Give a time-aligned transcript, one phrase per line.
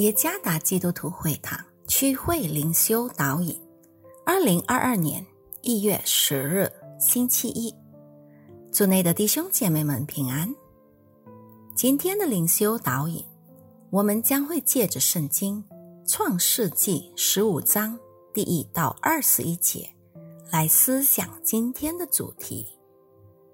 [0.00, 3.60] 耶加达基督徒会堂区会灵修导引，
[4.24, 5.24] 二零二二年
[5.60, 7.74] 一月十日星期一，
[8.72, 10.54] 主内的弟兄姐妹们平安。
[11.76, 13.22] 今天的灵修导引，
[13.90, 15.62] 我们将会借着圣经
[16.06, 17.98] 创世纪十五章
[18.32, 19.86] 第一到二十一节
[20.50, 22.66] 来思想今天的主题：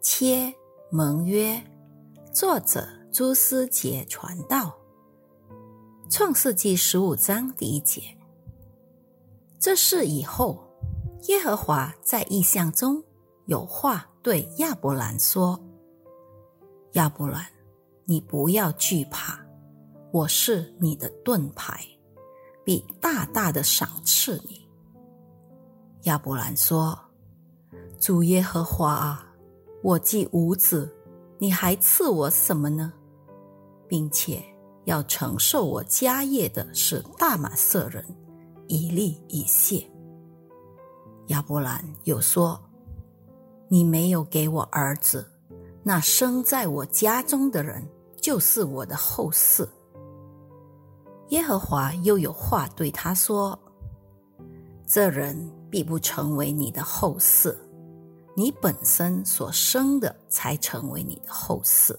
[0.00, 0.54] 切
[0.92, 1.60] 盟约。
[2.32, 4.85] 作者朱思杰传道。
[6.08, 8.00] 创世纪十五章第一节，
[9.58, 10.64] 这事以后，
[11.24, 13.02] 耶和华在异象中
[13.46, 15.60] 有话对亚伯兰说
[16.94, 17.44] ：“亚伯兰，
[18.04, 19.44] 你不要惧怕，
[20.12, 21.84] 我是你的盾牌，
[22.62, 24.64] 必大大的赏赐你。”
[26.04, 26.96] 亚伯兰说
[27.98, 29.34] ：“主耶和华啊，
[29.82, 30.94] 我既无子，
[31.38, 32.92] 你还赐我什么呢？
[33.88, 34.40] 并且。”
[34.86, 38.04] 要承受我家业的是大马色人
[38.68, 39.84] 以利以谢。
[41.26, 42.60] 亚伯兰又说
[43.68, 45.28] ：“你没有给我儿子，
[45.82, 47.84] 那生在我家中的人
[48.20, 49.68] 就是我的后嗣。”
[51.30, 53.58] 耶和华又有话对他说
[54.86, 55.36] ：“这人
[55.68, 57.52] 必不成为你的后嗣，
[58.36, 61.92] 你本身所生的才成为你的后嗣。”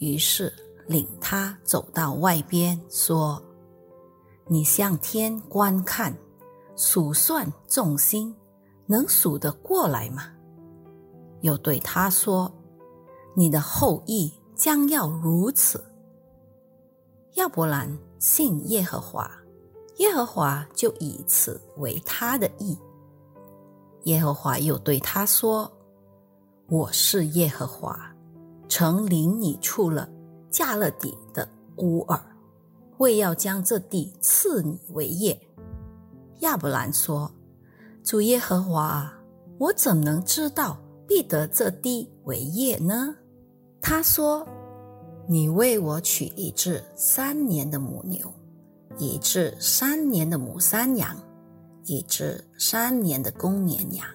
[0.00, 0.50] 于是。
[0.90, 3.40] 领他走到外边，说
[4.50, 6.12] ：“你向天观看，
[6.74, 8.34] 数算众星，
[8.86, 10.24] 能数得过来吗？”
[11.42, 12.52] 又对他说
[13.36, 15.84] ：“你的后裔将要如此。”
[17.38, 19.30] 亚伯兰信耶和华，
[19.98, 22.76] 耶和华就以此为他的义。
[24.06, 25.70] 耶和华又对他说
[26.68, 28.12] ：“我是耶和华，
[28.68, 30.10] 曾领你出了。”
[30.50, 32.20] 加勒底的乌尔，
[32.98, 35.40] 为要将这地赐你为业。
[36.40, 37.30] 亚伯兰说
[38.02, 39.12] ：“主耶和华，
[39.58, 43.14] 我怎能知道必得这地为业呢？”
[43.80, 44.46] 他说
[45.28, 48.32] ：“你为我取一只三年的母牛，
[48.98, 51.16] 一只三年的母山羊，
[51.84, 54.06] 一只三年的公绵羊，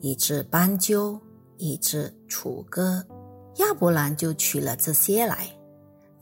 [0.00, 1.18] 一只斑鸠，
[1.56, 3.04] 一只雏鸽。”
[3.58, 5.48] 亚伯兰就取了这些来。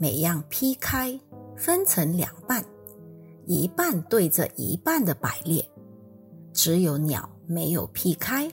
[0.00, 1.18] 每样劈开，
[1.56, 2.64] 分成两半，
[3.46, 5.68] 一半对着一半的摆列。
[6.52, 8.50] 只有鸟没有劈开。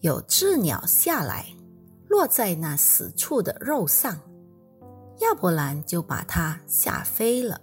[0.00, 1.46] 有只鸟下来，
[2.08, 4.20] 落在那死处的肉上，
[5.18, 7.60] 亚伯兰就把它吓飞了。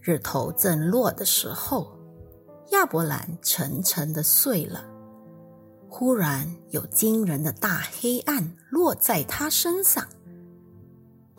[0.00, 1.96] 日头正落的时候，
[2.72, 4.84] 亚伯兰沉沉的睡了。
[5.88, 10.04] 忽然有惊人的大黑暗落在他身上。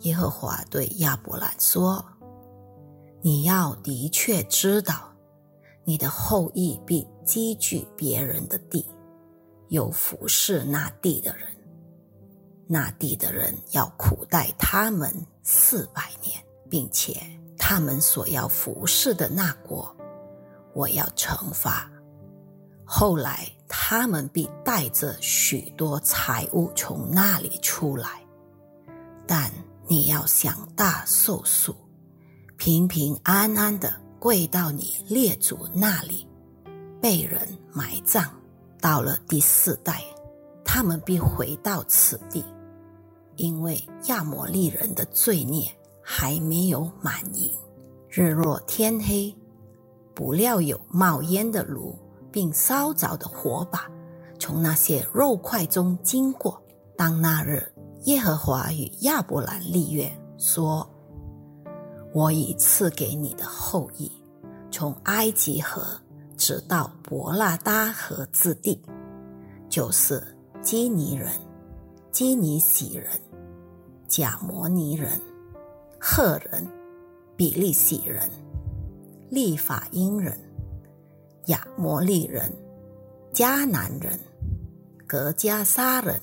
[0.00, 2.04] 耶和华对亚伯兰说
[3.22, 5.10] ：“你要的确知道，
[5.84, 8.86] 你的后裔必积聚别人的地，
[9.68, 11.48] 又服侍那地的人。
[12.68, 15.10] 那地的人要苦待他们
[15.42, 17.16] 四百年，并且
[17.56, 19.96] 他们所要服侍的那国，
[20.74, 21.90] 我要惩罚。
[22.84, 28.22] 后来他们必带着许多财物从那里出来，
[29.26, 29.50] 但。”
[29.88, 31.74] 你要享大寿数，
[32.56, 36.26] 平平安安的跪到你列祖那里，
[37.00, 38.28] 被人埋葬。
[38.80, 40.02] 到了第四代，
[40.64, 42.44] 他们必回到此地，
[43.36, 45.70] 因为亚摩利人的罪孽
[46.02, 47.50] 还没有满盈。
[48.08, 49.34] 日落天黑，
[50.14, 51.96] 不料有冒烟的炉，
[52.32, 53.88] 并烧着的火把，
[54.38, 56.60] 从那些肉块中经过。
[56.96, 57.72] 当那日。
[58.06, 60.08] 耶和华与亚伯兰立约
[60.38, 60.88] 说
[62.14, 64.08] ：“我已赐给你的后裔，
[64.70, 65.82] 从埃及河
[66.36, 68.80] 直到伯拉达河之地，
[69.68, 70.22] 就是
[70.62, 71.32] 基尼人、
[72.12, 73.10] 基尼喜人、
[74.06, 75.20] 贾摩尼人、
[76.00, 76.64] 赫人、
[77.34, 78.30] 比利喜人、
[79.28, 80.38] 利法因人、
[81.46, 82.52] 亚摩利人、
[83.32, 84.16] 迦南人、
[85.08, 86.20] 格加沙人。”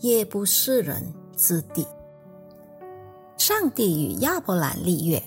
[0.00, 1.02] 耶布斯人
[1.36, 1.86] 之地。
[3.36, 5.22] 上帝与亚伯兰立约，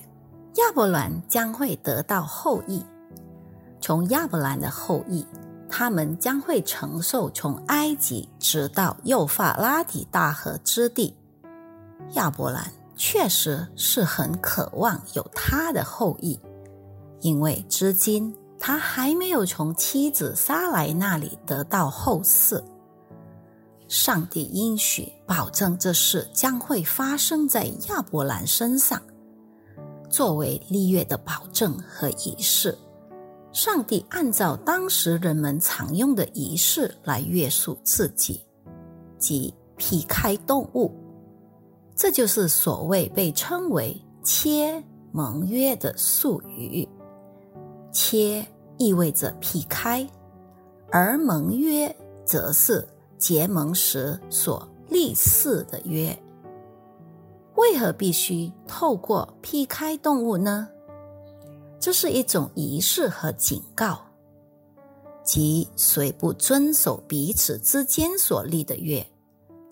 [0.56, 2.84] 亚伯兰将会得到后裔。
[3.80, 5.26] 从亚伯兰的后裔，
[5.68, 11.14] 他们将会承受从埃及直到幼发拉底大河之地。
[12.12, 16.38] 亚伯兰确实是很渴望有他的后裔，
[17.20, 22.62] 因为至今他还没有从妻子撒莱那里得到后嗣。
[23.92, 28.98] 上帝应许保证这事将会发生在亚伯兰身上，
[30.08, 32.74] 作为立约的保证和仪式。
[33.52, 38.40] 上帝按照当时人们常用的仪式来约束自己，
[39.18, 40.90] 即劈开动物。
[41.94, 46.88] 这就是所谓被称为“切盟约”的术语。
[47.92, 48.42] 切
[48.78, 50.08] 意味着劈开，
[50.90, 52.88] 而盟约则是
[53.22, 56.20] 结盟时所立誓的约。
[57.54, 60.68] 为何必须透过劈开动物呢？
[61.78, 64.00] 这是一种仪式和警告，
[65.22, 69.06] 即谁不遵守彼此之间所立的约，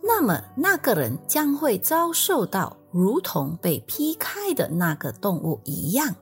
[0.00, 6.14] 那么那个人将会遭受到如同被劈开的那个动物一样。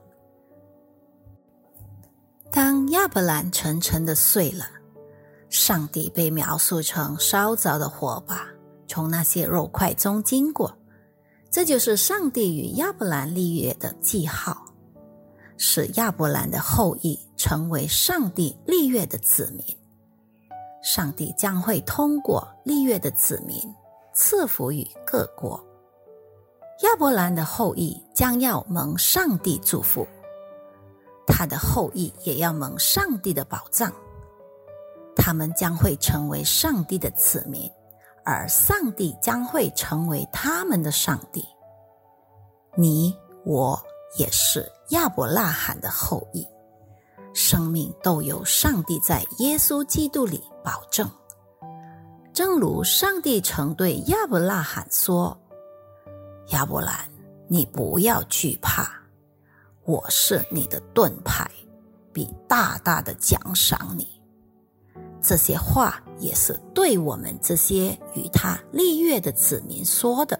[2.51, 4.65] 当亚伯兰沉沉的睡了，
[5.49, 8.47] 上帝被描述成烧着的火把
[8.87, 10.71] 从那些肉块中经过，
[11.51, 14.65] 这就是上帝与亚伯兰立约的记号。
[15.57, 19.77] 使亚伯兰的后裔成为上帝立约的子民，
[20.81, 23.57] 上帝将会通过立约的子民
[24.13, 25.61] 赐福于各国。
[26.83, 30.07] 亚伯兰的后裔将要蒙上帝祝福，
[31.27, 33.91] 他的后裔也要蒙上帝的保障。
[35.15, 37.69] 他们将会成为上帝的子民，
[38.23, 41.45] 而上帝将会成为他们的上帝。
[42.75, 43.15] 你
[43.45, 43.81] 我。
[44.17, 46.43] 也是亚伯拉罕的后裔，
[47.31, 51.07] 生命都由上帝在耶稣基督里保证。
[52.33, 55.39] 正如上帝曾对亚伯拉罕说
[56.49, 57.07] ：“亚伯兰，
[57.47, 58.91] 你不要惧怕，
[59.83, 61.47] 我是你的盾牌，
[62.11, 64.18] 必大大的奖赏你。”
[65.21, 70.39] 这些话也是对我们这些与他立约的子民说的，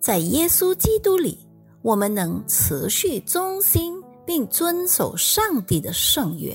[0.00, 1.46] 在耶稣基督里。
[1.82, 3.94] 我们能持续忠心
[4.26, 6.54] 并遵守上帝的圣约，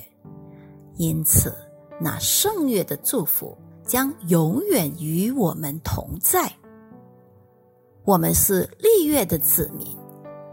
[0.97, 1.51] 因此
[1.99, 3.57] 那圣约的祝福
[3.87, 6.47] 将永远与我们同在。
[8.03, 9.97] 我们是立约的子民，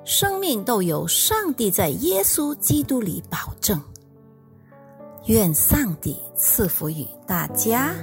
[0.06, 3.78] 生命都由上帝在耶稣基督里保证。
[5.26, 7.94] 愿上帝赐福于大家。